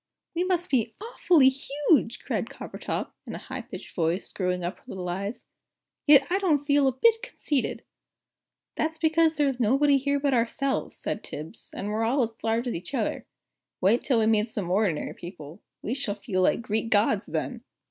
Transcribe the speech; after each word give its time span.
"We 0.33 0.43
must 0.43 0.71
be 0.71 0.95
awfully 0.99 1.49
huge!" 1.49 2.21
cried 2.23 2.49
Coppertop, 2.49 3.11
in 3.27 3.35
a 3.35 3.37
high 3.37 3.61
pitched 3.61 3.93
voice, 3.93 4.27
screwing 4.29 4.63
up 4.63 4.77
her 4.79 4.83
little 4.87 5.07
eyes. 5.07 5.45
"Yet 6.07 6.25
I 6.31 6.39
don't 6.39 6.65
feel 6.65 6.87
a 6.87 6.93
bit 6.93 7.21
conceited!" 7.21 7.83
"That's 8.75 8.97
because 8.97 9.37
there 9.37 9.47
is 9.47 9.59
nobody 9.59 9.99
here 9.99 10.19
but 10.19 10.33
ourselves," 10.33 10.95
said 10.95 11.23
Tibbs, 11.23 11.71
"and 11.75 11.89
we're 11.89 12.03
all 12.03 12.23
as 12.23 12.43
large 12.43 12.65
as 12.65 12.73
each 12.73 12.95
other. 12.95 13.27
Wait 13.79 14.01
till 14.01 14.17
we 14.17 14.25
meet 14.25 14.47
some 14.49 14.71
ordinary 14.71 15.13
people 15.13 15.61
we 15.83 15.93
shall 15.93 16.15
feel 16.15 16.41
like 16.41 16.63
Greek 16.63 16.89
gods 16.89 17.27
then!" 17.27 17.63